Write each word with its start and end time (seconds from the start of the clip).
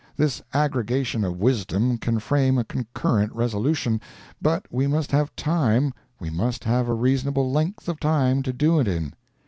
This 0.17 0.41
Aggregation 0.51 1.23
of 1.23 1.39
Wisdom 1.39 1.99
can 1.99 2.17
frame 2.17 2.57
a 2.57 2.63
concurrent 2.63 3.31
resolution, 3.35 4.01
but 4.41 4.65
we 4.73 4.87
must 4.87 5.11
have 5.11 5.35
time 5.35 5.93
we 6.19 6.31
must 6.31 6.63
have 6.63 6.89
a 6.89 6.93
reasonable 6.95 7.51
length 7.51 7.87
of 7.87 7.99
time 7.99 8.41
to 8.41 8.51
do 8.51 8.79
it 8.79 8.87
in. 8.87 9.13